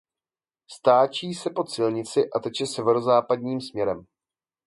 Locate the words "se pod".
1.33-1.71